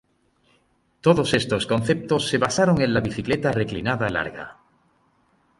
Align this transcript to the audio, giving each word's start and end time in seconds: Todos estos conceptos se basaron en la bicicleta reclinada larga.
Todos 1.05 1.35
estos 1.35 1.67
conceptos 1.67 2.27
se 2.27 2.39
basaron 2.39 2.81
en 2.81 2.91
la 2.95 3.01
bicicleta 3.01 3.51
reclinada 3.51 4.09
larga. 4.09 4.57